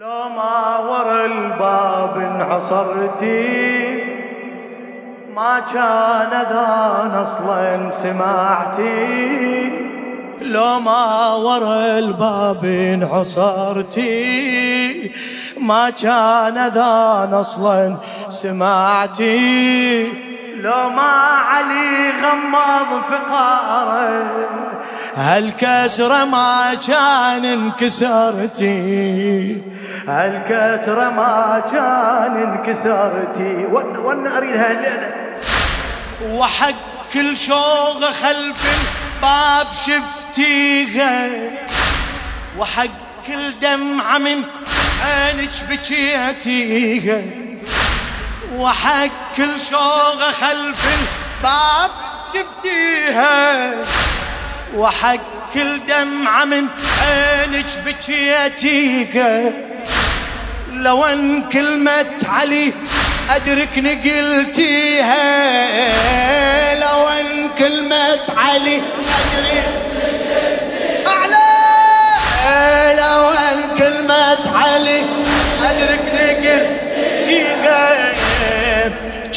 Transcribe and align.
لو 0.00 0.28
ما 0.28 0.78
ورا 0.78 1.26
الباب 1.26 2.16
انعصرتي 2.18 4.04
ما 5.34 5.60
كان 5.60 6.32
اذان 6.32 7.10
أصلا 7.10 7.90
سمعتي. 8.02 9.70
لو 10.40 10.80
ما 10.80 11.34
ورا 11.34 11.98
الباب 11.98 12.64
انعصرتي 12.94 14.10
ما 15.60 15.90
كان 15.90 16.58
اذان 16.58 17.34
أصلا 17.34 17.96
سمعتي. 18.28 20.06
لو 20.56 20.88
ما 20.88 21.12
علي 21.50 21.83
فقاره 23.00 24.44
هالكسرة 25.16 26.24
ما 26.24 26.74
كان 26.74 27.44
انكسرتي؟ 27.44 28.74
هالكسرة 30.08 31.10
ما 31.10 31.62
كان 31.70 32.36
انكسرتي؟ 32.42 33.66
ون 33.72 33.96
ون 33.96 34.26
أريد 34.26 34.56
هاي 34.56 34.72
الليلة. 34.72 35.12
وحق 36.22 36.74
كل 37.14 37.36
شوغة 37.36 38.06
خلف 38.06 38.60
الباب 38.76 39.66
شفتيها. 39.72 41.28
وحق 42.58 42.86
كل 43.26 43.58
دمعة 43.62 44.18
من 44.18 44.44
عينك 45.04 45.50
بكيتيها. 45.70 47.22
وحق 48.56 49.10
كل 49.36 49.60
شوغة 49.60 50.30
خلف 50.40 50.84
الباب 50.94 51.90
شفتيها. 52.34 53.72
وحق 54.74 55.16
كل 55.54 55.80
دمعة 55.88 56.44
من 56.44 56.66
عينك 57.02 57.66
بكيتيها 57.86 59.52
لو 60.72 61.04
أن 61.04 61.42
كلمة 61.48 62.16
علي 62.28 62.72
ادركني 63.30 63.94
قلتيها. 63.94 65.24
لو 66.74 67.08
أن 67.08 67.48
كلمة 67.58 68.18
علي 68.36 68.76
ادرك 68.76 69.68
أعلى. 71.06 71.48
لو 73.00 73.30
أن 73.30 73.76
كلمة 73.78 74.58
علي 74.58 75.02
ادركني 75.62 76.28
قلتيها. 76.34 78.23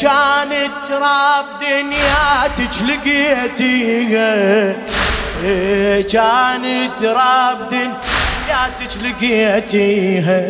كانت 0.00 0.70
تراب 0.88 1.44
دنياتك 1.60 2.74
لقيتيها 2.88 4.32
كانت 6.02 6.90
تراب 7.00 7.58
دنياتك 7.70 8.92
لقيتيها 9.02 10.40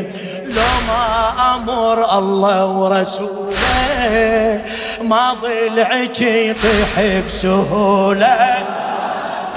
لو 0.47 0.73
ما 0.89 1.33
أمر 1.55 2.19
الله 2.19 2.67
ورسوله 2.67 4.61
ما 5.03 5.37
ضلعك 5.43 6.21
يطيح 6.21 7.01
بسهولة. 7.27 8.59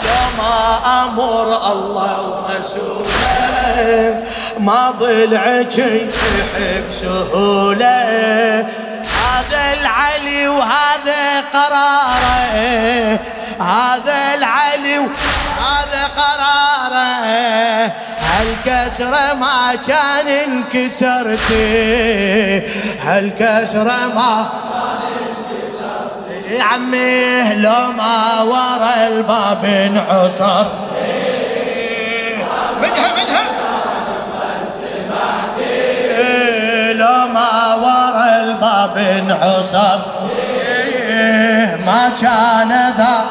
لو 0.06 0.24
ما 0.38 0.80
أمر 1.04 1.48
الله 1.72 2.16
ورسوله 2.30 4.24
ما 4.60 4.92
ضلعك 5.00 5.78
يطيح 5.78 6.52
بسهولة. 6.90 8.02
هذا 9.32 9.74
العلي 9.74 10.48
وهذا 10.48 11.42
قراره 11.54 13.20
هذا 13.60 14.34
العلي 14.36 15.00
وهذا 15.00 16.08
قراره. 16.18 16.62
هالكسرة 18.42 19.34
ما 19.34 19.76
كان 19.88 20.28
انكسرتي 20.28 21.62
هالكسرة 23.02 24.08
ما 24.16 24.50
يا 26.50 26.64
عمي 26.64 27.56
لو 27.56 27.92
ما 27.98 28.42
ورا 28.42 29.08
الباب 29.08 29.66
انعصر 29.66 30.66
مدها 32.82 33.12
مدها 33.18 33.46
لو 36.94 37.28
ما 37.34 37.76
ورا 37.76 38.01
الباب 38.82 38.98
انعصر 38.98 40.00
ما 41.86 42.10
كان 42.22 42.70
ذا. 42.98 43.26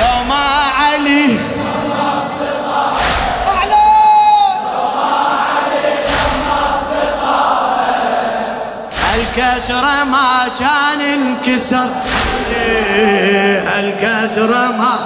لو 0.00 0.24
ما 0.28 0.44
علي. 0.78 1.38
الكسرة 9.14 10.04
ما 10.04 10.48
كان 10.58 11.00
انكسر. 11.00 11.88
الكسرة 13.78 14.72
ما. 14.78 14.98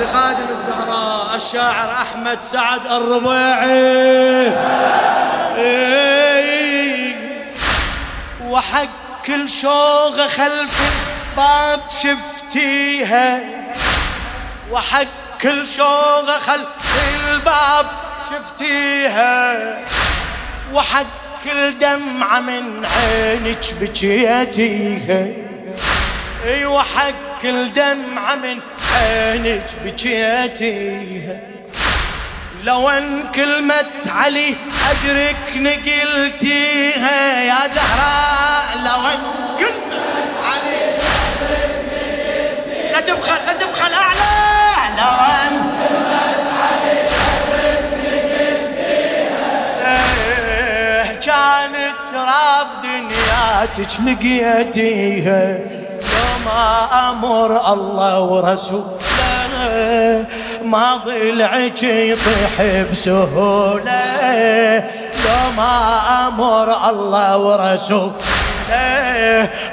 لخادم 0.00 0.48
الزهراء 0.50 1.36
الشاعر 1.36 1.90
أحمد 1.92 2.38
سعد 2.42 2.86
الربيعي. 2.86 4.52
وحق 8.42 9.24
كل 9.26 9.48
شوغة 9.48 10.26
خلف 10.26 10.80
الباب 11.30 11.80
شفتيها. 11.90 13.40
وحق 14.70 15.38
كل 15.40 15.66
شوغة 15.66 16.38
خلف 16.38 16.68
الباب 17.30 17.86
شفتيها. 18.30 19.80
وحق 20.72 21.06
كل 21.44 21.78
دمعة 21.78 22.40
من 22.40 22.86
عينك 22.86 23.74
بكيتيها 23.80 25.26
اي 26.44 26.66
وحق 26.66 27.38
كل 27.42 27.72
دمعة 27.72 28.34
من 28.34 28.60
عينك 28.94 29.66
بكيتيها 29.84 31.51
لو 32.62 32.88
أن 32.88 33.28
كلمة 33.28 33.84
علي 34.06 34.56
ادركني 34.90 35.74
قلتيها 35.74 37.40
يا 37.40 37.68
زهراء 37.68 38.64
لو 38.84 39.06
أن 39.06 39.18
كلمة 39.58 40.02
علي 40.44 40.80
لا 42.92 43.00
تبخل 43.00 43.46
لا 43.46 43.52
تبخل 43.52 43.92
أعلى 43.94 44.32
لو 44.98 45.14
أن 45.42 45.72
إيه، 49.86 51.20
كانت 51.20 51.96
تراب 52.12 52.66
دنياتك 52.82 53.92
لقيتيها 54.06 55.58
لو 55.88 56.44
ما 56.44 56.88
أمر 57.10 57.72
الله 57.72 58.20
ورسوله. 58.20 58.92
ما 60.64 60.96
ضلعك 60.96 61.82
يطيح 61.82 62.62
بسهولة. 62.90 64.04
لو 65.24 65.50
ما 65.56 66.00
أمر 66.28 66.88
الله 66.90 67.38
ورسوله 67.38 68.12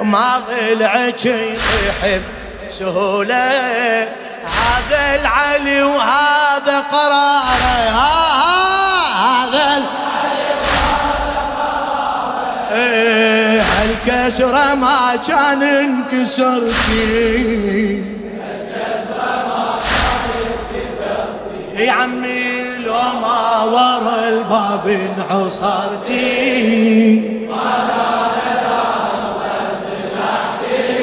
ما 0.02 0.42
ضلعك 0.50 1.26
يطيح 1.26 2.20
بسهولة. 2.68 3.50
هذا 4.44 5.16
العلي 5.16 5.84
وهذا 5.84 6.80
قراره. 6.92 7.90
ها 7.90 8.14
ها 8.42 9.46
هذا 9.46 9.82
إيه 12.72 13.64
الكسرة 13.86 14.76
ما 14.76 15.16
كان 15.28 15.64
انكسرتي. 15.64 17.00
يا 21.80 21.92
عمي 21.92 22.64
لو 22.78 22.94
ما 22.94 23.64
ورا 23.64 24.28
الباب 24.28 24.88
انعصرتي 24.88 26.20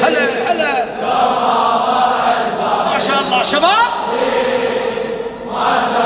هلا 0.03 0.25
هلا. 0.53 0.75
ما 2.93 2.99
شاء 2.99 3.21
الله 3.27 3.43
شباب. 3.43 3.91
أعلى 5.57 6.06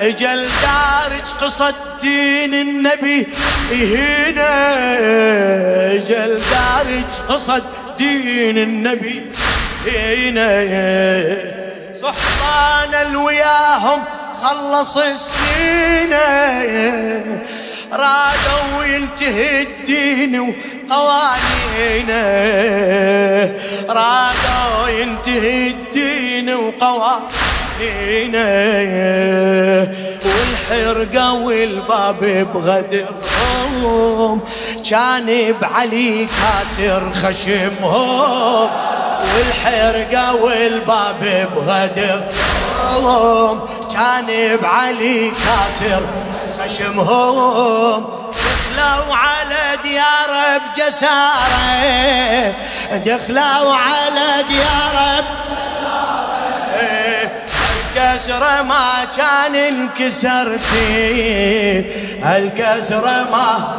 أجل 0.00 0.48
دارج 0.62 1.28
قصد 1.40 1.74
دين 2.02 2.54
النبي. 2.54 3.26
هنا 3.72 4.54
أجل 5.94 6.40
دارج 6.50 7.12
قصد 7.28 7.64
دين 7.98 8.58
النبي. 8.58 9.22
هنا 9.86 10.48
صحبان 12.02 12.94
الوياهم 12.94 14.04
خلص 14.42 14.98
سنينه. 14.98 16.20
رادوا 17.92 18.84
ينتهي 18.84 19.62
الدين 19.62 20.40
وقوانينه. 20.40 22.24
رادوا 23.88 24.88
ينتهي 24.88 25.68
الدين 25.68 26.54
وقوانينه. 26.54 27.59
والحرقة 30.24 31.32
والباب 31.32 32.20
بغدرهم 32.54 34.40
كان 34.90 35.54
بعلي 35.60 36.26
كاسر 36.26 37.02
خشمهم. 37.12 38.68
والحرقة 39.36 40.34
والباب 40.34 41.48
بغدرهم 41.56 43.54
كان 43.94 44.28
بعلي 44.62 45.30
كاسر 45.30 46.02
خشمهم. 46.60 48.00
دخلوا 48.76 49.14
على 49.14 49.64
ديار 49.82 50.30
بجسارة. 50.58 52.54
دخلوا 53.04 53.74
على 53.74 54.28
ديار 54.48 54.96
الكسرة 58.00 58.62
ما 58.62 59.04
كان 59.16 59.54
انكسرتي. 59.54 60.80
الكسرة 62.36 63.26
ما 63.32 63.74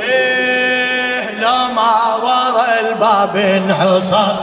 إيه 0.00 1.40
لو 1.40 1.72
ما 1.74 2.14
ورا 2.22 2.80
الباب 2.80 3.36
انحصر. 3.36 4.34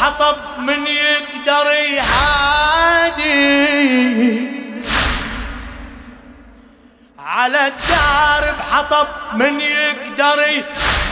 حطب 0.00 0.36
من 0.58 0.86
يقدر 0.86 1.66
يهادي 1.72 3.26
على 7.18 7.66
الدار 7.66 8.54
بحطب 8.58 9.08
من 9.34 9.60
يقدر 9.60 10.42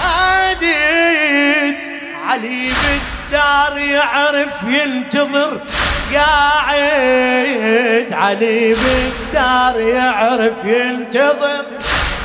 يهادي 0.01 0.75
علي 2.29 2.73
بالدار 2.73 3.79
يعرف 3.79 4.63
ينتظر 4.63 5.61
قاعد. 6.15 8.13
علي 8.13 8.75
بالدار 8.75 9.81
يعرف 9.81 10.65
ينتظر 10.65 11.65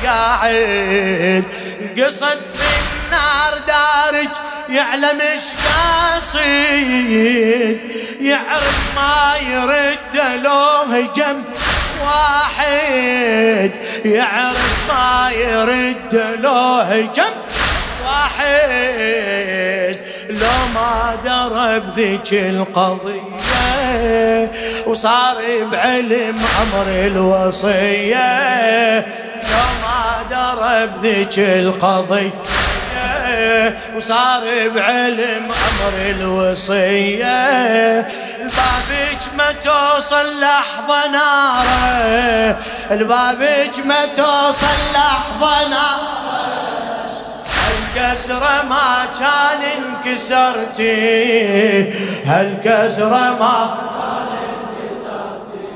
قاعد. 0.06 1.44
قصد 1.98 2.40
بالنار 2.60 3.54
دارج 3.68 4.34
يعلم 4.70 5.22
إيش 5.22 5.42
قاصد. 5.66 6.40
يعرف 8.22 8.80
ما 8.96 9.34
يرد 9.52 10.16
لو 10.44 10.84
هجم 10.94 11.44
واحد. 12.02 13.72
يعرف 14.06 14.74
ما 14.90 15.32
يرد 15.32 16.14
لو 16.40 16.82
هجم 16.90 17.34
واحد. 18.06 19.98
لو 20.30 20.60
ما 20.74 21.18
درب 21.24 21.86
ذيك 21.96 22.34
القضية 22.34 23.30
وصار 24.88 25.38
بعلم 25.72 26.38
أمر 26.62 26.88
الوصية. 26.88 28.20
ما 29.82 30.24
درب 30.30 30.92
ذيك 31.04 31.40
القضية 31.40 32.32
وصار 33.96 34.44
بعلم 34.76 35.52
أمر 35.52 35.94
الوصية. 36.10 37.40
البابك 38.40 39.22
ما 39.38 39.52
توصل 39.52 40.40
لحظة 40.40 41.08
نارة 41.12 42.58
البابك 42.92 43.86
ما 43.86 44.06
توصل 44.06 44.80
لحظة 44.94 45.68
نارة. 45.70 46.20
هالكسرة 47.96 48.64
ما 48.70 49.06
كان 49.20 49.62
انكسرتي 49.78 50.94
هالكسرة 52.26 53.38
ما 53.40 53.58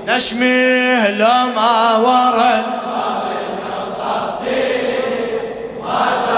نشمي 0.08 1.08
لو 1.08 1.46
ما 1.56 1.96
ورد. 1.98 2.66
Master. 5.94 6.33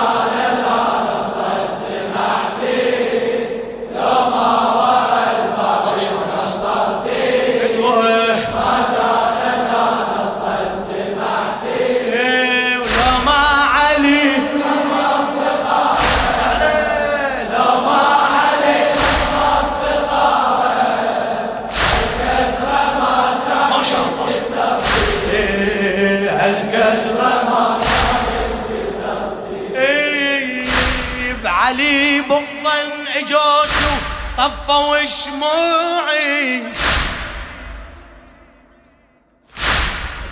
طفوا 34.76 35.06
شموعي 35.06 36.64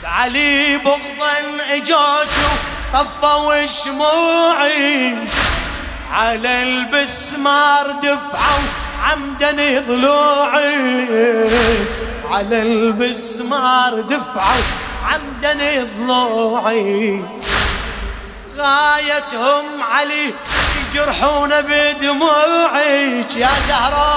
بعلي 0.03 0.77
بغضا 0.77 1.37
اجوت 1.71 2.27
طفوا 2.93 3.65
شموعي 3.65 5.15
على 6.11 6.63
البسمار 6.63 7.91
دفعوا 7.91 8.63
عمدا 9.03 9.81
ضلوعي 9.87 11.07
على 12.31 12.61
البسمار 12.61 14.01
دفعوا 14.01 14.63
عمدا 15.03 15.87
ضلوعي 15.99 17.23
غايتهم 18.57 19.83
علي 19.91 20.33
يجرحون 20.93 21.49
بدموعك 21.61 23.35
يا 23.37 23.49
زهراء. 23.67 24.13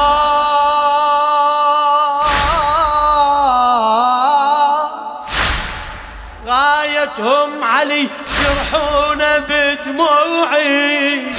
غايتهم 6.46 7.64
علي 7.64 8.08
يجرحون 8.40 9.22
بدموعك. 9.48 11.36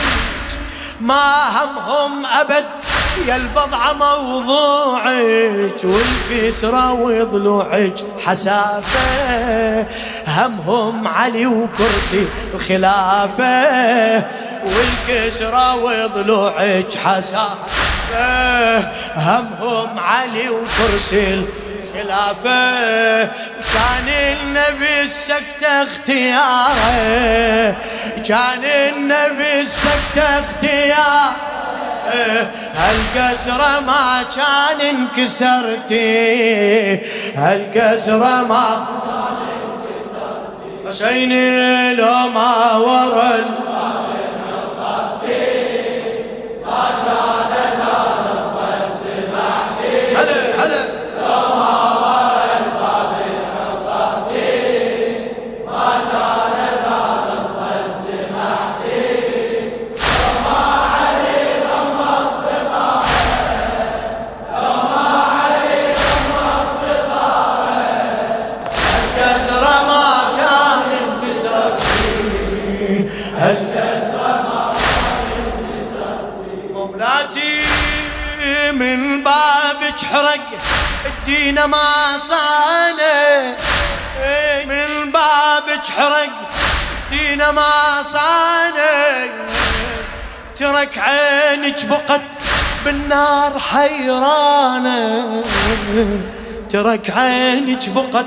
ما 1.01 1.49
همهم 1.49 2.25
أبد 2.25 2.65
يا 3.27 3.35
البضعة 3.35 3.93
موضوعك. 3.93 5.81
والكسرة 5.83 6.91
وضلوعك 6.93 7.95
حسافة. 8.25 9.85
همهم 10.27 11.07
علي 11.07 11.45
وكرسي 11.45 12.27
الخلافة. 12.53 14.46
والكسرة 14.67 15.75
وضلوعك 15.75 16.93
حسافة 17.05 17.67
همهم 19.17 19.99
علي 19.99 20.49
وكرسي 20.49 21.45
خلافه 21.93 23.23
كان 23.73 24.07
النبي 24.07 25.01
السكتة 25.01 25.83
اختياره. 25.83 27.75
كان 28.27 28.63
النبي 28.63 29.61
السكتة 29.61 30.39
اختياره. 30.39 31.35
هالكسرة 32.75 33.79
ما 33.79 34.23
كان 34.35 34.81
انكسرتي. 35.17 36.07
هالكسرة 37.35 38.43
ما 38.43 38.87
حسيني 40.87 41.93
لو 41.93 42.27
ما 42.33 42.75
ورد. 42.75 43.66
الدين 46.77 47.06
ترك 90.77 90.97
عينك 90.97 91.85
بقت 91.85 92.21
بالنار 92.85 93.59
حيرانة. 93.59 95.43
ترك 96.69 97.09
عينك 97.09 97.89
بقت 97.89 98.25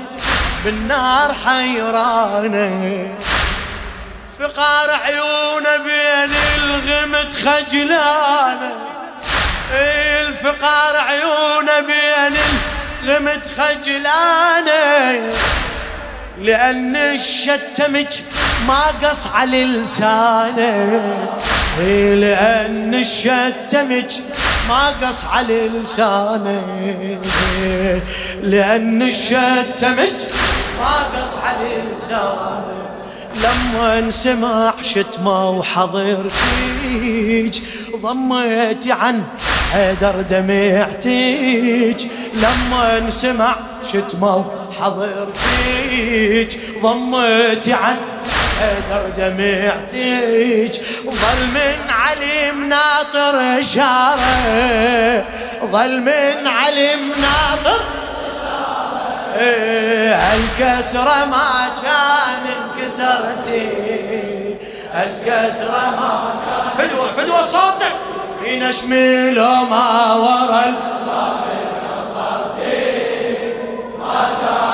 بالنار 0.65 1.35
حيرانة. 1.45 3.07
فقار 4.39 4.89
عيونه 5.05 5.77
بين 5.77 6.35
الغمت 6.57 7.33
خجلانه 7.33 8.73
الفقار 9.73 10.97
عيونه 10.97 11.79
بين 11.79 12.37
غمت 13.05 13.43
خجلانه 13.57 15.33
لأن 16.41 16.95
الشتمك 16.95 18.09
ما 18.67 18.81
قص 19.03 19.27
على 19.27 19.63
لسانه. 19.65 21.01
لأن 22.15 22.93
الشتمك 22.95 24.11
ما 24.69 24.87
قص 25.01 25.25
على 25.25 25.67
لسانه. 25.67 26.63
لأن 28.43 29.01
الشتمك 29.01 30.15
ما 30.79 31.19
قص 31.19 31.39
على 31.39 31.93
لسانه. 31.93 32.81
لما 33.35 33.99
انسمع 33.99 34.73
شتمه 34.81 35.49
وحضر 35.49 36.29
فيك 36.29 37.55
ضميتي 38.01 38.91
عن 38.91 39.23
حيدر 39.71 40.21
دمعتيك 40.21 42.11
لما 42.33 42.97
انسمع 42.97 43.55
شتمه 43.83 44.45
وحضر 44.71 45.27
فيك 45.35 46.59
ضميتي 46.83 47.73
عن 47.73 47.97
حيدر 48.59 49.09
دمعتيك 49.17 50.73
ظل 51.05 51.47
من 51.53 51.89
علي 51.89 52.51
مناطر 52.51 53.59
اشاره 53.59 55.25
ظل 55.65 56.01
من 56.01 56.47
علي 56.47 56.95
مناطر 56.95 57.81
الكسرة 60.35 61.25
ما 61.25 61.69
كان 61.83 62.45
انكسرتي 62.57 63.69
الكسرة 64.93 65.89
ما 65.99 66.33
كان 66.45 66.87
فدوة 66.87 67.05
فدوة 67.05 67.41
صوتك 67.41 67.95
ينشمل 68.45 69.35
ما 69.69 70.13
ورا 70.13 70.91
Azam. 74.13 74.70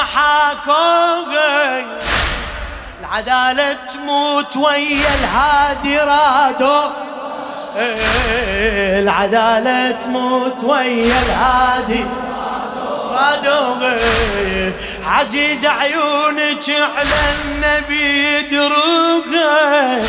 حاكوغة 0.00 1.84
العدالة 3.00 3.76
تموت 3.94 4.56
ويا 4.56 5.14
الهادي 5.20 5.98
رادو. 5.98 6.80
العدالة 9.02 9.90
تموت 9.90 10.64
ويا 10.64 11.18
الهادي 11.26 12.04
رادوغي 13.12 14.72
عزيز 15.06 15.66
عيونك 15.66 16.70
على 16.70 17.18
النبي 17.34 18.42
دروغه 18.42 20.00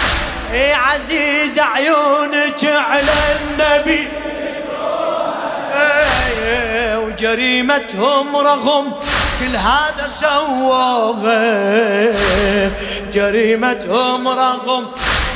إي 0.54 0.74
عزيز 0.74 1.60
عيونك 1.60 2.64
على 2.64 3.14
النبي. 3.40 4.08
وجريمتهم 6.96 8.36
رغم. 8.36 8.94
كل 9.40 9.56
هذا 9.56 10.08
سووه 10.10 11.24
جريمتهم 13.14 14.28
رغم 14.28 14.88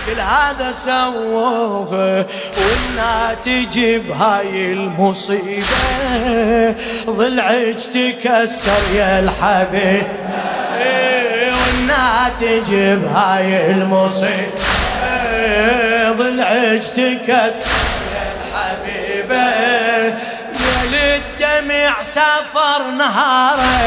كل 0.06 0.20
هذا 0.20 0.72
سووه 0.72 2.26
والناتج 2.58 3.80
بهاي 3.80 4.74
المصيبة. 4.74 5.66
ضلعك 7.10 7.76
تكسر 7.76 8.82
يا 8.94 9.20
الحبيب. 9.20 10.08
والناتج 11.58 12.74
بهاي 12.74 13.72
المصيبة. 13.72 14.62
ضلعك 16.12 16.84
تكسر 16.84 17.72
يا 18.14 18.26
الحبيبة 18.38 19.46
الدمع 21.62 22.04
سافر 22.04 22.92
نهاره 22.98 23.82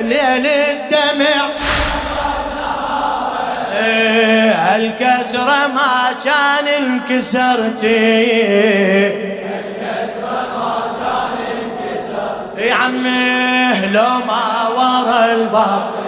ليل 0.00 0.46
الدمع. 0.46 1.48
الكسرة 4.76 5.66
ما 5.66 6.12
كان 6.24 6.66
انكسرتي 6.82 8.24
الكسرة 9.54 10.42
ما 10.56 10.74
كان 11.00 11.36
انكسرتي 11.62 12.66
يا 12.66 12.74
عمي 12.74 13.86
لو 13.92 14.12
ما 14.26 14.68
ورا 14.76 15.32
الباب. 15.32 16.03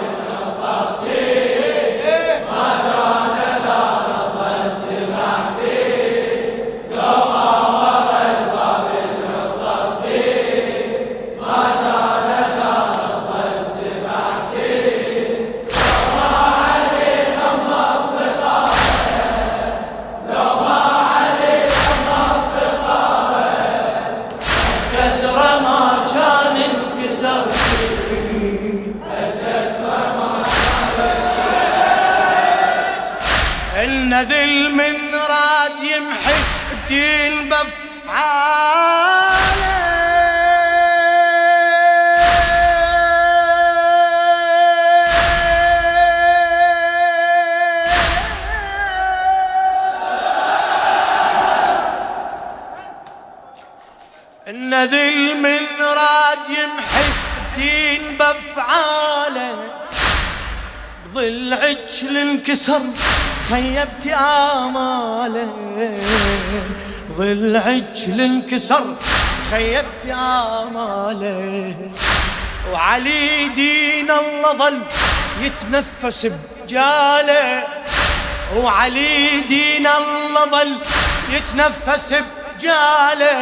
الدين 36.71 37.49
بفعاله 37.49 38.97
إن 54.47 54.73
ذل 54.85 55.37
من 55.37 55.61
راد 55.81 56.49
يمحي 56.49 57.09
الدين 57.41 58.17
بافعاله 58.17 59.57
عجل 61.53 62.17
انكسر. 62.17 62.81
خيبت 63.49 64.07
اماله 64.07 65.53
ظل 67.17 67.57
عجل 67.57 68.21
انكسر. 68.21 68.85
خيبت 69.51 70.05
اماله 70.05 71.75
وعلي 72.71 73.47
دين 73.47 74.11
الله 74.11 74.53
ظل 74.57 74.79
يتنفس 75.41 76.25
بجاله. 76.25 77.63
وعلي 78.55 79.41
دين 79.41 79.87
الله 79.87 80.45
ظل 80.45 80.75
يتنفس 81.31 82.13
بجاله. 82.13 83.33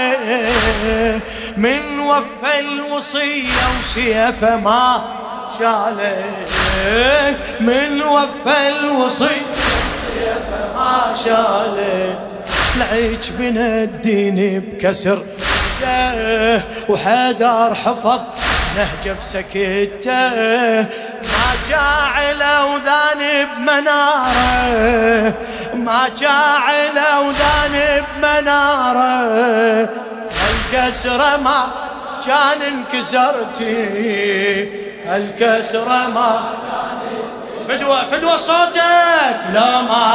من 1.57 1.99
وفى 1.99 2.59
الوصية 2.59 3.63
وسيفه 3.79 4.57
ما 4.57 5.03
شاله. 5.59 6.23
من 7.59 8.01
وفى 8.01 8.67
الوصية 8.67 9.54
ما 10.75 11.15
شاله. 11.25 12.19
العيش 12.75 13.29
بن 13.29 13.57
الدين 13.57 14.59
بكسر. 14.59 15.19
وحدار 16.89 17.75
حفظ. 17.75 18.21
نهجه 18.77 19.15
بسكته 19.19 20.31
ما 21.31 21.47
جاعل 21.69 22.41
أوذان 22.41 23.47
بمناره. 23.57 25.33
ما 25.73 26.01
جاعل 26.19 26.97
أوذان 26.97 27.75
بمناره. 28.17 29.89
الكسرة 30.51 31.37
ما 31.37 31.61
كان 32.27 32.61
انكسرتي. 32.61 33.75
الكسرة 35.07 36.07
ما 36.07 36.29
فدوة 37.67 38.05
فدوة 38.05 38.35
صوتك. 38.35 38.81
لا 39.53 39.81
ما 39.81 40.14